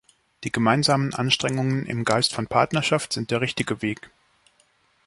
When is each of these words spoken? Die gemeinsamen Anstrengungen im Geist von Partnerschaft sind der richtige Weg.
Die 0.43 0.51
gemeinsamen 0.51 1.13
Anstrengungen 1.13 1.85
im 1.85 2.05
Geist 2.05 2.33
von 2.33 2.47
Partnerschaft 2.47 3.13
sind 3.13 3.29
der 3.29 3.41
richtige 3.41 3.83
Weg. 3.83 4.09